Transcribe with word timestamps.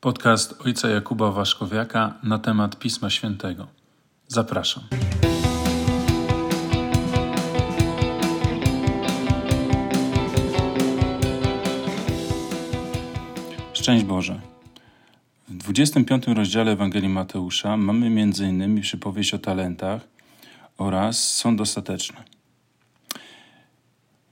Podcast 0.00 0.54
ojca 0.66 0.88
Jakuba 0.88 1.30
Waszkowiaka 1.30 2.14
na 2.22 2.38
temat 2.38 2.78
Pisma 2.78 3.10
Świętego. 3.10 3.66
Zapraszam. 4.28 4.84
Szczęść 13.72 14.04
Boże. 14.04 14.40
W 15.48 15.56
25 15.56 16.26
rozdziale 16.26 16.72
Ewangelii 16.72 17.08
Mateusza 17.08 17.76
mamy 17.76 18.06
m.in. 18.06 18.80
przypowieść 18.80 19.34
o 19.34 19.38
talentach 19.38 20.02
oraz 20.76 21.34
sąd 21.34 21.60
ostateczny. 21.60 22.37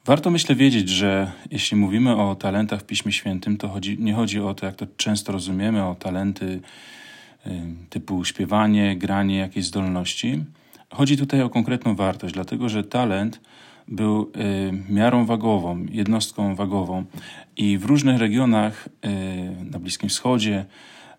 Warto 0.07 0.31
myślę 0.31 0.55
wiedzieć, 0.55 0.89
że 0.89 1.33
jeśli 1.51 1.77
mówimy 1.77 2.17
o 2.17 2.35
talentach 2.35 2.81
w 2.81 2.85
Piśmie 2.85 3.13
Świętym, 3.13 3.57
to 3.57 3.69
chodzi, 3.69 3.97
nie 4.01 4.15
chodzi 4.15 4.41
o 4.41 4.55
to, 4.55 4.67
jak 4.67 4.77
to 4.77 4.87
często 4.97 5.33
rozumiemy, 5.33 5.85
o 5.85 5.95
talenty 5.95 6.61
y, 7.47 7.51
typu 7.91 8.25
śpiewanie, 8.25 8.97
granie, 8.97 9.39
jakieś 9.39 9.65
zdolności. 9.65 10.45
Chodzi 10.91 11.17
tutaj 11.17 11.43
o 11.43 11.51
konkretną 11.51 11.95
wartość, 11.95 12.35
dlatego 12.35 12.69
że 12.69 12.85
talent 12.85 13.41
był 13.89 14.23
y, 14.23 14.93
miarą 14.93 15.27
wagową, 15.27 15.87
jednostką 15.91 16.55
wagową 16.55 17.05
i 17.57 17.79
w 17.79 17.85
różnych 17.85 18.19
regionach 18.19 18.89
y, 18.89 19.71
na 19.71 19.79
Bliskim 19.79 20.09
Wschodzie 20.09 20.65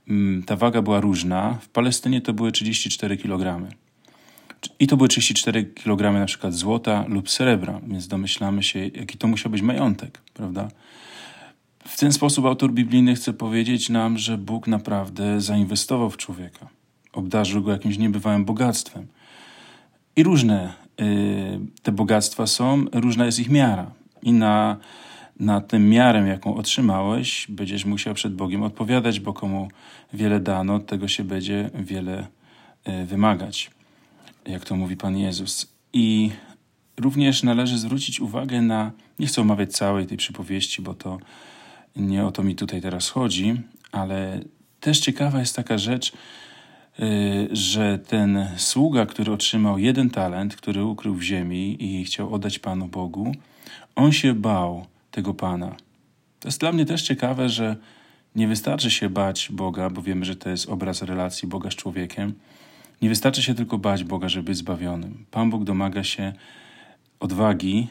mm, 0.09 0.43
ta 0.43 0.55
waga 0.55 0.81
była 0.81 0.99
różna. 0.99 1.57
W 1.61 1.69
Palestynie 1.69 2.21
to 2.21 2.33
były 2.33 2.51
34 2.51 3.17
kg. 3.17 3.67
I 4.79 4.87
to 4.87 4.97
były 4.97 5.09
34 5.09 5.65
kg 5.65 6.19
na 6.19 6.25
przykład 6.25 6.53
złota 6.53 7.05
lub 7.07 7.29
srebra, 7.29 7.81
więc 7.87 8.07
domyślamy 8.07 8.63
się, 8.63 8.79
jaki 8.79 9.17
to 9.17 9.27
musiał 9.27 9.51
być 9.51 9.61
majątek, 9.61 10.21
prawda? 10.33 10.67
W 11.87 11.97
ten 11.97 12.13
sposób 12.13 12.45
autor 12.45 12.71
biblijny 12.71 13.15
chce 13.15 13.33
powiedzieć 13.33 13.89
nam, 13.89 14.17
że 14.17 14.37
Bóg 14.37 14.67
naprawdę 14.67 15.41
zainwestował 15.41 16.09
w 16.09 16.17
człowieka. 16.17 16.67
Obdarzył 17.13 17.63
go 17.63 17.71
jakimś 17.71 17.97
niebywałym 17.97 18.45
bogactwem. 18.45 19.07
I 20.15 20.23
różne 20.23 20.73
y, 21.01 21.59
te 21.83 21.91
bogactwa 21.91 22.47
są, 22.47 22.85
różna 22.93 23.25
jest 23.25 23.39
ich 23.39 23.49
miara. 23.49 23.91
I 24.23 24.33
na, 24.33 24.77
na 25.39 25.61
tym 25.61 25.89
miarę, 25.89 26.27
jaką 26.27 26.55
otrzymałeś, 26.55 27.47
będziesz 27.49 27.85
musiał 27.85 28.13
przed 28.13 28.35
Bogiem 28.35 28.63
odpowiadać, 28.63 29.19
bo 29.19 29.33
komu 29.33 29.69
wiele 30.13 30.39
dano, 30.39 30.79
tego 30.79 31.07
się 31.07 31.23
będzie 31.23 31.69
wiele 31.73 32.27
y, 32.87 33.05
wymagać 33.05 33.76
jak 34.47 34.65
to 34.65 34.75
mówi 34.75 34.97
Pan 34.97 35.17
Jezus. 35.17 35.73
I 35.93 36.31
również 36.97 37.43
należy 37.43 37.77
zwrócić 37.77 38.19
uwagę 38.19 38.61
na, 38.61 38.91
nie 39.19 39.27
chcę 39.27 39.41
omawiać 39.41 39.71
całej 39.71 40.07
tej 40.07 40.17
przypowieści, 40.17 40.81
bo 40.81 40.93
to 40.93 41.17
nie 41.95 42.25
o 42.25 42.31
to 42.31 42.43
mi 42.43 42.55
tutaj 42.55 42.81
teraz 42.81 43.09
chodzi, 43.09 43.61
ale 43.91 44.39
też 44.79 44.99
ciekawa 44.99 45.39
jest 45.39 45.55
taka 45.55 45.77
rzecz, 45.77 46.13
y, 46.99 47.47
że 47.51 47.99
ten 47.99 48.47
sługa, 48.57 49.05
który 49.05 49.31
otrzymał 49.31 49.79
jeden 49.79 50.09
talent, 50.09 50.55
który 50.55 50.83
ukrył 50.83 51.15
w 51.15 51.21
ziemi 51.21 51.83
i 51.83 52.05
chciał 52.05 52.33
oddać 52.33 52.59
Panu 52.59 52.87
Bogu, 52.87 53.31
on 53.95 54.11
się 54.11 54.33
bał 54.33 54.85
tego 55.11 55.33
Pana. 55.33 55.75
To 56.39 56.47
jest 56.47 56.59
dla 56.59 56.71
mnie 56.71 56.85
też 56.85 57.01
ciekawe, 57.01 57.49
że 57.49 57.75
nie 58.35 58.47
wystarczy 58.47 58.91
się 58.91 59.09
bać 59.09 59.49
Boga, 59.51 59.89
bo 59.89 60.01
wiemy, 60.01 60.25
że 60.25 60.35
to 60.35 60.49
jest 60.49 60.69
obraz 60.69 61.01
relacji 61.01 61.47
Boga 61.47 61.71
z 61.71 61.75
człowiekiem, 61.75 62.33
nie 63.01 63.09
wystarczy 63.09 63.43
się 63.43 63.53
tylko 63.53 63.77
bać 63.77 64.03
Boga, 64.03 64.29
żeby 64.29 64.45
być 64.45 64.57
zbawionym. 64.57 65.25
Pan 65.31 65.49
Bóg 65.49 65.63
domaga 65.63 66.03
się 66.03 66.33
odwagi 67.19 67.87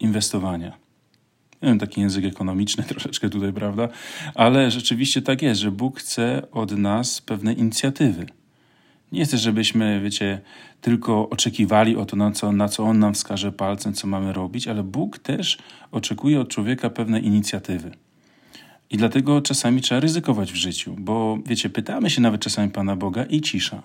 inwestowania. 0.00 0.68
Nie 1.62 1.68
wiem, 1.68 1.78
taki 1.78 2.00
język 2.00 2.24
ekonomiczny 2.24 2.84
troszeczkę 2.88 3.30
tutaj, 3.30 3.52
prawda? 3.52 3.88
Ale 4.34 4.70
rzeczywiście 4.70 5.22
tak 5.22 5.42
jest, 5.42 5.60
że 5.60 5.70
Bóg 5.70 5.98
chce 5.98 6.50
od 6.52 6.72
nas 6.72 7.20
pewne 7.20 7.52
inicjatywy. 7.52 8.26
Nie 9.12 9.24
chce, 9.24 9.38
żebyśmy, 9.38 10.00
wiecie, 10.00 10.40
tylko 10.80 11.28
oczekiwali 11.28 11.96
o 11.96 12.06
to, 12.06 12.16
na 12.16 12.30
co, 12.30 12.52
na 12.52 12.68
co 12.68 12.84
On 12.84 12.98
nam 12.98 13.14
wskaże 13.14 13.52
palcem, 13.52 13.92
co 13.92 14.06
mamy 14.06 14.32
robić, 14.32 14.68
ale 14.68 14.82
Bóg 14.82 15.18
też 15.18 15.58
oczekuje 15.92 16.40
od 16.40 16.48
człowieka 16.48 16.90
pewne 16.90 17.20
inicjatywy. 17.20 17.90
I 18.90 18.96
dlatego 18.96 19.40
czasami 19.40 19.80
trzeba 19.80 20.00
ryzykować 20.00 20.52
w 20.52 20.56
życiu, 20.56 20.96
bo 20.98 21.38
wiecie, 21.46 21.70
pytamy 21.70 22.10
się 22.10 22.20
nawet 22.20 22.40
czasami 22.40 22.70
Pana 22.70 22.96
Boga 22.96 23.24
i 23.24 23.40
cisza. 23.40 23.82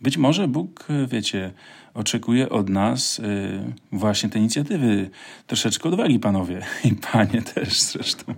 Być 0.00 0.16
może 0.16 0.48
Bóg, 0.48 0.88
wiecie, 1.08 1.52
oczekuje 1.94 2.48
od 2.48 2.68
nas 2.68 3.18
y, 3.18 3.22
właśnie 3.92 4.28
te 4.28 4.38
inicjatywy. 4.38 5.10
Troszeczkę 5.46 5.88
odwagi, 5.88 6.18
panowie 6.18 6.62
i 6.84 6.94
panie 7.12 7.42
też 7.42 7.80
zresztą. 7.80 8.34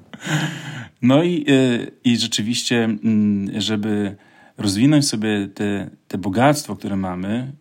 No 1.03 1.23
i, 1.23 1.45
y, 1.49 1.91
i 2.05 2.17
rzeczywiście, 2.17 2.85
mm, 2.85 3.61
żeby 3.61 4.17
rozwinąć 4.59 5.09
sobie 5.09 5.49
te, 5.55 5.91
te 6.09 6.19
bogactwo, 6.19 6.77
które 6.77 6.97
mamy, 6.97 7.53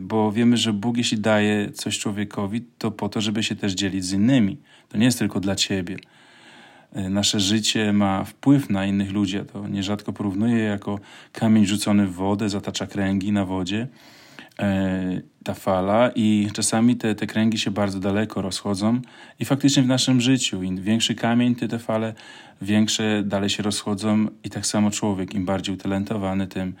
bo 0.00 0.32
wiemy, 0.32 0.56
że 0.56 0.72
Bóg, 0.72 0.96
jeśli 0.96 1.18
daje 1.18 1.70
coś 1.70 1.98
człowiekowi, 1.98 2.62
to 2.78 2.90
po 2.90 3.08
to, 3.08 3.20
żeby 3.20 3.42
się 3.42 3.56
też 3.56 3.72
dzielić 3.72 4.04
z 4.04 4.12
innymi. 4.12 4.56
To 4.88 4.98
nie 4.98 5.04
jest 5.04 5.18
tylko 5.18 5.40
dla 5.40 5.54
ciebie. 5.54 5.96
E, 6.96 7.10
nasze 7.10 7.40
życie 7.40 7.92
ma 7.92 8.24
wpływ 8.24 8.70
na 8.70 8.86
innych 8.86 9.12
ludzi. 9.12 9.36
Ja 9.36 9.44
to 9.44 9.68
nierzadko 9.68 10.12
porównuję 10.12 10.58
jako 10.58 11.00
kamień 11.32 11.66
rzucony 11.66 12.06
w 12.06 12.12
wodę, 12.12 12.48
zatacza 12.48 12.86
kręgi 12.86 13.32
na 13.32 13.44
wodzie, 13.44 13.88
e, 14.58 15.20
ta 15.44 15.54
fala 15.54 16.10
i 16.14 16.48
czasami 16.52 16.96
te, 16.96 17.14
te 17.14 17.26
kręgi 17.26 17.58
się 17.58 17.70
bardzo 17.70 18.00
daleko 18.00 18.42
rozchodzą 18.42 19.00
i 19.40 19.44
faktycznie 19.44 19.82
w 19.82 19.86
naszym 19.86 20.20
życiu 20.20 20.62
im 20.62 20.82
większy 20.82 21.14
kamień, 21.14 21.54
ty 21.54 21.68
te 21.68 21.78
fale 21.78 22.14
większe 22.62 23.22
dalej 23.22 23.50
się 23.50 23.62
rozchodzą 23.62 24.26
i 24.44 24.50
tak 24.50 24.66
samo 24.66 24.90
człowiek, 24.90 25.34
im 25.34 25.44
bardziej 25.44 25.74
utalentowany, 25.74 26.46
tym 26.46 26.74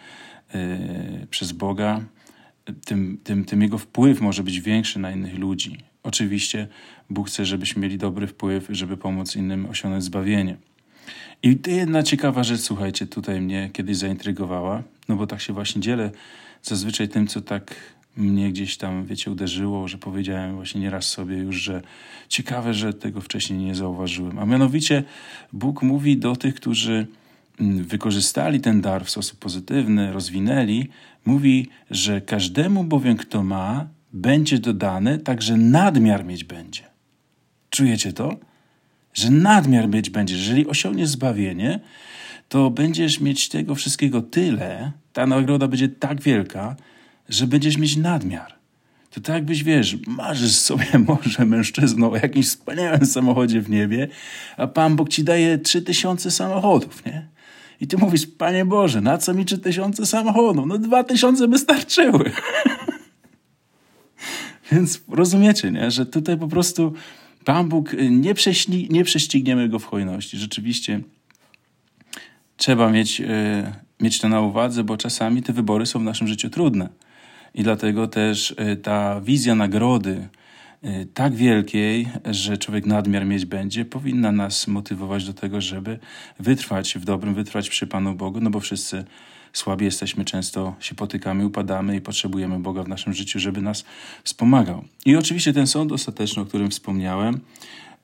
yy, 0.54 1.26
przez 1.30 1.52
Boga, 1.52 2.00
tym, 2.84 3.18
tym, 3.24 3.44
tym 3.44 3.62
jego 3.62 3.78
wpływ 3.78 4.20
może 4.20 4.42
być 4.42 4.60
większy 4.60 4.98
na 4.98 5.10
innych 5.10 5.38
ludzi. 5.38 5.78
Oczywiście 6.06 6.68
Bóg 7.10 7.28
chce, 7.28 7.44
żebyśmy 7.44 7.82
mieli 7.82 7.98
dobry 7.98 8.26
wpływ, 8.26 8.66
żeby 8.70 8.96
pomóc 8.96 9.36
innym 9.36 9.66
osiągnąć 9.66 10.04
zbawienie. 10.04 10.56
I 11.42 11.58
jedna 11.66 12.02
ciekawa 12.02 12.44
rzecz, 12.44 12.60
słuchajcie, 12.60 13.06
tutaj 13.06 13.40
mnie 13.40 13.70
kiedyś 13.72 13.96
zaintrygowała, 13.96 14.82
no 15.08 15.16
bo 15.16 15.26
tak 15.26 15.40
się 15.40 15.52
właśnie 15.52 15.80
dzielę 15.80 16.10
zazwyczaj 16.62 17.08
tym, 17.08 17.26
co 17.26 17.40
tak 17.40 17.74
mnie 18.16 18.50
gdzieś 18.52 18.76
tam, 18.76 19.06
wiecie, 19.06 19.30
uderzyło, 19.30 19.88
że 19.88 19.98
powiedziałem 19.98 20.54
właśnie 20.54 20.80
nieraz 20.80 21.04
sobie 21.08 21.36
już, 21.36 21.56
że 21.56 21.82
ciekawe, 22.28 22.74
że 22.74 22.94
tego 22.94 23.20
wcześniej 23.20 23.58
nie 23.58 23.74
zauważyłem. 23.74 24.38
A 24.38 24.46
mianowicie 24.46 25.04
Bóg 25.52 25.82
mówi 25.82 26.16
do 26.16 26.36
tych, 26.36 26.54
którzy 26.54 27.06
mm, 27.60 27.84
wykorzystali 27.84 28.60
ten 28.60 28.80
dar 28.80 29.04
w 29.04 29.10
sposób 29.10 29.38
pozytywny, 29.38 30.12
rozwinęli, 30.12 30.88
mówi, 31.24 31.68
że 31.90 32.20
każdemu 32.20 32.84
bowiem, 32.84 33.16
kto 33.16 33.42
ma, 33.42 33.95
będzie 34.16 34.58
dodane, 34.58 35.18
także 35.18 35.56
nadmiar 35.56 36.24
mieć 36.24 36.44
będzie. 36.44 36.82
Czujecie 37.70 38.12
to? 38.12 38.36
Że 39.14 39.30
nadmiar 39.30 39.88
mieć 39.88 40.10
będzie. 40.10 40.36
Jeżeli 40.36 40.66
osiągniesz 40.66 41.08
zbawienie, 41.08 41.80
to 42.48 42.70
będziesz 42.70 43.20
mieć 43.20 43.48
tego 43.48 43.74
wszystkiego 43.74 44.22
tyle, 44.22 44.92
ta 45.12 45.26
nagroda 45.26 45.68
będzie 45.68 45.88
tak 45.88 46.20
wielka, 46.20 46.76
że 47.28 47.46
będziesz 47.46 47.76
mieć 47.76 47.96
nadmiar. 47.96 48.54
To 49.10 49.20
tak 49.20 49.34
jakbyś, 49.34 49.62
wiesz, 49.62 49.96
marzysz 50.06 50.54
sobie 50.54 50.86
może 51.08 51.44
mężczyzną 51.44 52.10
o 52.10 52.16
jakimś 52.16 52.46
wspaniałym 52.46 53.06
samochodzie 53.06 53.60
w 53.60 53.70
niebie, 53.70 54.08
a 54.56 54.66
Pan 54.66 54.96
Bóg 54.96 55.08
ci 55.08 55.24
daje 55.24 55.58
trzy 55.58 55.82
tysiące 55.82 56.30
samochodów, 56.30 57.06
nie? 57.06 57.26
I 57.80 57.86
ty 57.86 57.98
mówisz, 57.98 58.26
Panie 58.26 58.64
Boże, 58.64 59.00
na 59.00 59.18
co 59.18 59.34
mi 59.34 59.44
trzy 59.44 59.58
tysiące 59.58 60.06
samochodów? 60.06 60.66
No 60.66 60.78
dwa 60.78 61.04
tysiące 61.04 61.48
by. 61.48 61.56
Więc 64.72 65.00
rozumiecie, 65.08 65.70
nie? 65.70 65.90
że 65.90 66.06
tutaj 66.06 66.38
po 66.38 66.48
prostu 66.48 66.92
Pan 67.44 67.68
Bóg, 67.68 67.94
y, 67.94 68.10
nie, 68.10 68.34
nie 68.90 69.04
prześcigniemy 69.04 69.68
Go 69.68 69.78
w 69.78 69.84
hojności. 69.84 70.38
Rzeczywiście 70.38 71.00
trzeba 72.56 72.90
mieć, 72.90 73.20
y, 73.20 73.24
mieć 74.00 74.20
to 74.20 74.28
na 74.28 74.40
uwadze, 74.40 74.84
bo 74.84 74.96
czasami 74.96 75.42
te 75.42 75.52
wybory 75.52 75.86
są 75.86 75.98
w 75.98 76.02
naszym 76.02 76.28
życiu 76.28 76.50
trudne. 76.50 76.88
I 77.54 77.62
dlatego 77.62 78.06
też 78.06 78.50
y, 78.50 78.76
ta 78.76 79.20
wizja 79.20 79.54
nagrody, 79.54 80.28
tak 81.14 81.34
wielkiej, 81.34 82.08
że 82.24 82.58
człowiek 82.58 82.86
nadmiar 82.86 83.26
mieć 83.26 83.44
będzie, 83.44 83.84
powinna 83.84 84.32
nas 84.32 84.66
motywować 84.66 85.26
do 85.26 85.32
tego, 85.32 85.60
żeby 85.60 85.98
wytrwać 86.40 86.94
w 86.98 87.04
dobrym, 87.04 87.34
wytrwać 87.34 87.68
przy 87.68 87.86
Panu 87.86 88.14
Bogu, 88.14 88.40
no 88.40 88.50
bo 88.50 88.60
wszyscy 88.60 89.04
słabi 89.58 89.84
jesteśmy, 89.84 90.24
często 90.24 90.74
się 90.80 90.94
potykamy, 90.94 91.46
upadamy 91.46 91.96
i 91.96 92.00
potrzebujemy 92.00 92.58
Boga 92.58 92.82
w 92.82 92.88
naszym 92.88 93.12
życiu, 93.12 93.38
żeby 93.38 93.62
nas 93.62 93.84
wspomagał. 94.24 94.84
I 95.06 95.16
oczywiście 95.16 95.52
ten 95.52 95.66
sąd 95.66 95.92
ostateczny, 95.92 96.42
o 96.42 96.46
którym 96.46 96.70
wspomniałem, 96.70 97.40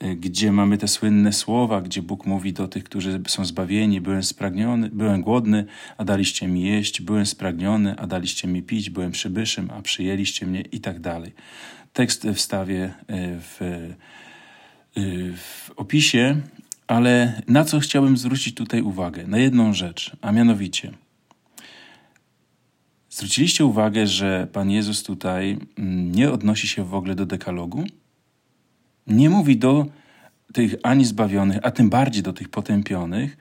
y, 0.05 0.17
gdzie 0.17 0.53
mamy 0.53 0.79
te 0.79 0.89
słynne 0.89 1.33
słowa, 1.33 1.81
gdzie 1.81 2.03
Bóg 2.03 2.27
mówi 2.27 2.53
do 2.53 2.69
tych, 2.69 2.85
którzy 2.85 3.21
są 3.27 3.45
zbawieni: 3.45 4.01
Byłem 4.01 4.23
spragniony, 4.23 4.91
byłem 4.93 5.23
głodny, 5.23 5.65
a 5.99 6.05
daliście 6.05 6.49
mi 6.49 6.63
jeść, 6.63 7.01
byłem 7.01 7.27
spragniony, 7.27 7.99
a 7.99 8.07
daliście 8.07 8.49
mi 8.49 8.63
pić, 8.63 8.91
byłem 8.91 9.13
przybyszem, 9.13 9.71
a 9.71 9.83
przyjęliście 9.83 10.47
mnie 10.47 10.61
i 10.61 10.81
tak 10.81 11.01
dalej. 11.01 11.33
Tekst 11.93 12.27
wstawię 12.35 12.95
w, 13.41 13.63
y, 14.97 15.37
w 15.37 15.71
opisie 15.77 16.41
Ale 16.87 17.43
na 17.49 17.65
co 17.65 17.81
chciałbym 17.81 18.17
zwrócić 18.17 18.55
tutaj 18.55 18.83
uwagę? 18.83 19.27
Na 19.27 19.39
jedną 19.39 19.75
rzecz, 19.75 20.17
a 20.21 20.33
mianowicie. 20.33 20.93
Zwróciliście 23.12 23.64
uwagę, 23.64 24.06
że 24.06 24.47
Pan 24.53 24.70
Jezus 24.70 25.03
tutaj 25.03 25.59
mm, 25.79 26.12
nie 26.12 26.32
odnosi 26.32 26.69
się 26.69 26.85
w 26.85 26.94
ogóle 26.94 27.14
do 27.14 27.26
dekalogu? 27.26 27.85
Nie 29.06 29.31
mówi 29.31 29.56
do 29.56 29.87
tych 30.53 30.75
ani 30.82 31.05
zbawionych, 31.05 31.59
a 31.62 31.70
tym 31.70 31.91
bardziej 31.91 32.23
do 32.23 32.32
tych 32.32 32.49
potępionych. 32.49 33.37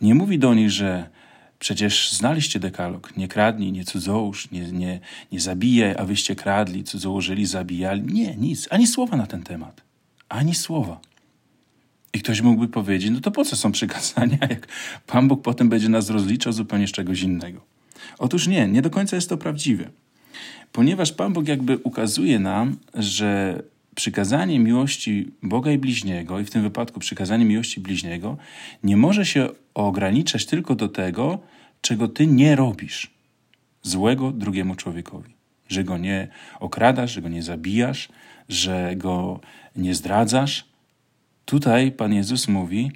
Nie 0.00 0.14
mówi 0.14 0.38
do 0.38 0.54
nich, 0.54 0.70
że 0.70 1.10
przecież 1.58 2.12
znaliście 2.12 2.60
dekalog. 2.60 3.16
Nie 3.16 3.28
kradnij, 3.28 3.72
nie 3.72 3.84
cudzołóż, 3.84 4.50
nie, 4.50 4.72
nie, 4.72 5.00
nie 5.32 5.40
zabijaj, 5.40 5.94
a 5.98 6.04
wyście 6.04 6.36
kradli, 6.36 6.84
cudzołożyli, 6.84 7.46
zabijali. 7.46 8.02
Nie, 8.02 8.36
nic. 8.36 8.68
Ani 8.70 8.86
słowa 8.86 9.16
na 9.16 9.26
ten 9.26 9.42
temat. 9.42 9.82
Ani 10.28 10.54
słowa. 10.54 11.00
I 12.12 12.20
ktoś 12.20 12.40
mógłby 12.40 12.68
powiedzieć, 12.68 13.10
no 13.10 13.20
to 13.20 13.30
po 13.30 13.44
co 13.44 13.56
są 13.56 13.72
przykazania, 13.72 14.38
jak 14.50 14.68
Pan 15.06 15.28
Bóg 15.28 15.42
potem 15.42 15.68
będzie 15.68 15.88
nas 15.88 16.10
rozliczał 16.10 16.52
zupełnie 16.52 16.88
z 16.88 16.92
czegoś 16.92 17.22
innego. 17.22 17.73
Otóż 18.18 18.46
nie, 18.46 18.68
nie 18.68 18.82
do 18.82 18.90
końca 18.90 19.16
jest 19.16 19.28
to 19.28 19.36
prawdziwe. 19.36 19.90
Ponieważ 20.72 21.12
Pan 21.12 21.32
Bóg 21.32 21.48
jakby 21.48 21.78
ukazuje 21.78 22.38
nam, 22.38 22.76
że 22.94 23.62
przykazanie 23.94 24.58
miłości 24.58 25.30
Boga 25.42 25.72
i 25.72 25.78
bliźniego, 25.78 26.40
i 26.40 26.44
w 26.44 26.50
tym 26.50 26.62
wypadku 26.62 27.00
przykazanie 27.00 27.44
miłości 27.44 27.80
bliźniego, 27.80 28.36
nie 28.84 28.96
może 28.96 29.26
się 29.26 29.48
ograniczać 29.74 30.46
tylko 30.46 30.74
do 30.74 30.88
tego, 30.88 31.38
czego 31.80 32.08
ty 32.08 32.26
nie 32.26 32.56
robisz 32.56 33.10
złego 33.82 34.30
drugiemu 34.32 34.74
człowiekowi. 34.74 35.34
Że 35.68 35.84
go 35.84 35.98
nie 35.98 36.28
okradasz, 36.60 37.12
że 37.12 37.22
go 37.22 37.28
nie 37.28 37.42
zabijasz, 37.42 38.08
że 38.48 38.96
go 38.96 39.40
nie 39.76 39.94
zdradzasz. 39.94 40.64
Tutaj 41.44 41.92
Pan 41.92 42.12
Jezus 42.12 42.48
mówi, 42.48 42.92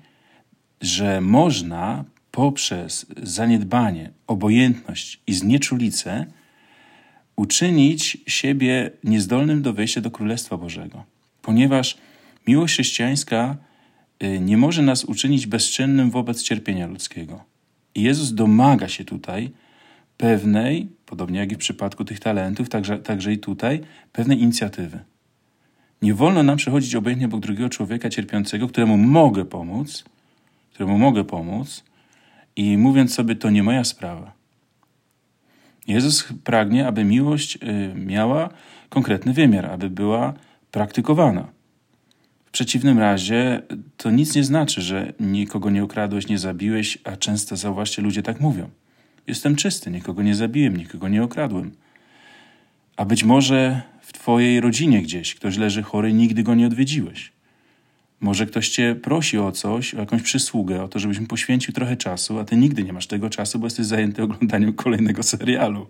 że 0.80 1.20
można 1.20 2.04
poprzez 2.38 3.06
zaniedbanie, 3.22 4.10
obojętność 4.26 5.20
i 5.26 5.34
znieczulicę 5.34 6.26
uczynić 7.36 8.18
siebie 8.26 8.90
niezdolnym 9.04 9.62
do 9.62 9.72
wejścia 9.72 10.00
do 10.00 10.10
Królestwa 10.10 10.56
Bożego. 10.56 11.04
Ponieważ 11.42 11.98
miłość 12.46 12.74
chrześcijańska 12.74 13.56
y, 14.22 14.40
nie 14.40 14.56
może 14.56 14.82
nas 14.82 15.04
uczynić 15.04 15.46
bezczynnym 15.46 16.10
wobec 16.10 16.42
cierpienia 16.42 16.86
ludzkiego. 16.86 17.44
I 17.94 18.02
Jezus 18.02 18.34
domaga 18.34 18.88
się 18.88 19.04
tutaj 19.04 19.50
pewnej, 20.16 20.88
podobnie 21.06 21.38
jak 21.38 21.52
i 21.52 21.54
w 21.54 21.58
przypadku 21.58 22.04
tych 22.04 22.20
talentów, 22.20 22.68
także, 22.68 22.98
także 22.98 23.32
i 23.32 23.38
tutaj, 23.38 23.80
pewnej 24.12 24.42
inicjatywy. 24.42 24.98
Nie 26.02 26.14
wolno 26.14 26.42
nam 26.42 26.56
przechodzić 26.56 26.94
obojętnie 26.94 27.26
obok 27.26 27.40
drugiego 27.40 27.68
człowieka 27.68 28.10
cierpiącego, 28.10 28.68
któremu 28.68 28.96
mogę 28.98 29.44
pomóc, 29.44 30.04
któremu 30.72 30.98
mogę 30.98 31.24
pomóc, 31.24 31.87
i 32.58 32.78
mówiąc 32.78 33.14
sobie, 33.14 33.36
to 33.36 33.50
nie 33.50 33.62
moja 33.62 33.84
sprawa. 33.84 34.32
Jezus 35.86 36.28
pragnie, 36.44 36.86
aby 36.86 37.04
miłość 37.04 37.56
y, 37.56 37.94
miała 37.94 38.48
konkretny 38.88 39.32
wymiar, 39.32 39.66
aby 39.66 39.90
była 39.90 40.34
praktykowana. 40.70 41.48
W 42.46 42.50
przeciwnym 42.50 42.98
razie 42.98 43.62
to 43.96 44.10
nic 44.10 44.34
nie 44.34 44.44
znaczy, 44.44 44.82
że 44.82 45.12
nikogo 45.20 45.70
nie 45.70 45.84
okradłeś, 45.84 46.28
nie 46.28 46.38
zabiłeś, 46.38 46.98
a 47.04 47.16
często 47.16 47.56
zauważcie, 47.56 48.02
ludzie 48.02 48.22
tak 48.22 48.40
mówią. 48.40 48.70
Jestem 49.26 49.56
czysty, 49.56 49.90
nikogo 49.90 50.22
nie 50.22 50.34
zabiłem, 50.34 50.76
nikogo 50.76 51.08
nie 51.08 51.22
okradłem. 51.22 51.72
A 52.96 53.04
być 53.04 53.24
może 53.24 53.82
w 54.00 54.12
twojej 54.12 54.60
rodzinie 54.60 55.02
gdzieś 55.02 55.34
ktoś 55.34 55.56
leży 55.56 55.82
chory, 55.82 56.12
nigdy 56.12 56.42
go 56.42 56.54
nie 56.54 56.66
odwiedziłeś. 56.66 57.32
Może 58.20 58.46
ktoś 58.46 58.68
cię 58.68 58.94
prosi 59.02 59.38
o 59.38 59.52
coś, 59.52 59.94
o 59.94 60.00
jakąś 60.00 60.22
przysługę, 60.22 60.82
o 60.82 60.88
to, 60.88 60.98
żebyś 60.98 61.20
mu 61.20 61.26
poświęcił 61.26 61.74
trochę 61.74 61.96
czasu, 61.96 62.38
a 62.38 62.44
ty 62.44 62.56
nigdy 62.56 62.82
nie 62.82 62.92
masz 62.92 63.06
tego 63.06 63.30
czasu, 63.30 63.58
bo 63.58 63.66
jesteś 63.66 63.86
zajęty 63.86 64.22
oglądaniem 64.22 64.72
kolejnego 64.84 65.22
serialu. 65.22 65.86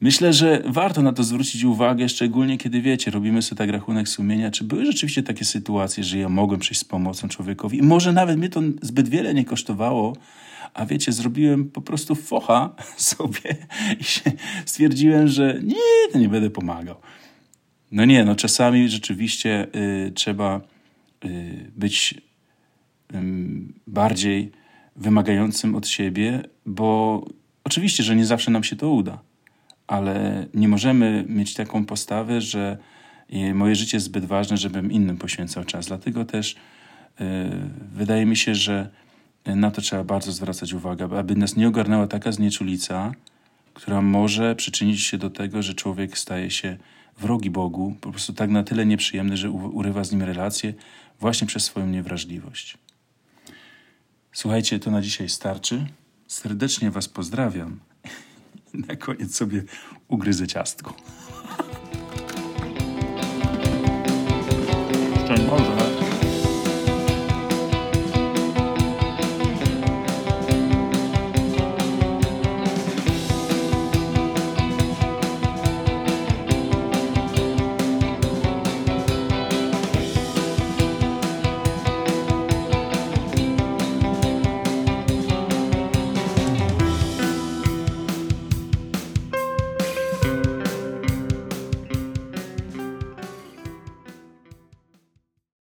Myślę, 0.00 0.32
że 0.32 0.62
warto 0.66 1.02
na 1.02 1.12
to 1.12 1.24
zwrócić 1.24 1.64
uwagę, 1.64 2.08
szczególnie 2.08 2.58
kiedy 2.58 2.80
wiecie, 2.80 3.10
robimy 3.10 3.42
sobie 3.42 3.58
tak 3.58 3.70
rachunek 3.70 4.08
sumienia, 4.08 4.50
czy 4.50 4.64
były 4.64 4.86
rzeczywiście 4.86 5.22
takie 5.22 5.44
sytuacje, 5.44 6.04
że 6.04 6.18
ja 6.18 6.28
mogłem 6.28 6.60
przyjść 6.60 6.80
z 6.80 6.84
pomocą 6.84 7.28
człowiekowi 7.28 7.78
i 7.78 7.82
może 7.82 8.12
nawet 8.12 8.38
mnie 8.38 8.48
to 8.48 8.60
zbyt 8.82 9.08
wiele 9.08 9.34
nie 9.34 9.44
kosztowało, 9.44 10.16
a 10.74 10.86
wiecie, 10.86 11.12
zrobiłem 11.12 11.70
po 11.70 11.80
prostu 11.80 12.14
focha 12.14 12.74
sobie 12.96 13.56
i 14.00 14.04
stwierdziłem, 14.66 15.28
że 15.28 15.60
nie, 15.62 16.12
to 16.12 16.18
nie 16.18 16.28
będę 16.28 16.50
pomagał. 16.50 16.96
No 17.92 18.04
nie, 18.04 18.24
no 18.24 18.34
czasami 18.34 18.88
rzeczywiście 18.88 19.66
y, 20.06 20.12
trzeba 20.14 20.60
być 21.76 22.14
bardziej 23.86 24.52
wymagającym 24.96 25.74
od 25.74 25.88
siebie, 25.88 26.42
bo 26.66 27.24
oczywiście, 27.64 28.02
że 28.02 28.16
nie 28.16 28.26
zawsze 28.26 28.50
nam 28.50 28.64
się 28.64 28.76
to 28.76 28.90
uda, 28.90 29.18
ale 29.86 30.46
nie 30.54 30.68
możemy 30.68 31.24
mieć 31.28 31.54
taką 31.54 31.84
postawę, 31.84 32.40
że 32.40 32.78
moje 33.54 33.74
życie 33.74 33.96
jest 33.96 34.06
zbyt 34.06 34.24
ważne, 34.24 34.56
żebym 34.56 34.92
innym 34.92 35.16
poświęcał 35.16 35.64
czas. 35.64 35.86
Dlatego 35.86 36.24
też 36.24 36.52
y, 36.52 36.56
wydaje 37.94 38.26
mi 38.26 38.36
się, 38.36 38.54
że 38.54 38.90
na 39.46 39.70
to 39.70 39.80
trzeba 39.80 40.04
bardzo 40.04 40.32
zwracać 40.32 40.72
uwagę, 40.72 41.18
aby 41.18 41.36
nas 41.36 41.56
nie 41.56 41.68
ogarnęła 41.68 42.06
taka 42.06 42.32
znieczulica, 42.32 43.12
która 43.74 44.02
może 44.02 44.56
przyczynić 44.56 45.00
się 45.00 45.18
do 45.18 45.30
tego, 45.30 45.62
że 45.62 45.74
człowiek 45.74 46.18
staje 46.18 46.50
się 46.50 46.76
wrogi 47.22 47.50
Bogu, 47.50 47.96
po 48.00 48.10
prostu 48.10 48.32
tak 48.32 48.50
na 48.50 48.62
tyle 48.62 48.86
nieprzyjemny, 48.86 49.36
że 49.36 49.50
urywa 49.50 50.04
z 50.04 50.12
nim 50.12 50.22
relacje 50.22 50.74
właśnie 51.20 51.46
przez 51.46 51.64
swoją 51.64 51.86
niewrażliwość. 51.86 52.78
Słuchajcie, 54.32 54.78
to 54.78 54.90
na 54.90 55.02
dzisiaj 55.02 55.28
starczy. 55.28 55.86
Serdecznie 56.26 56.90
Was 56.90 57.08
pozdrawiam. 57.08 57.80
Na 58.88 58.96
koniec 58.96 59.36
sobie 59.36 59.62
ugryzę 60.08 60.46
ciastko. 60.46 60.96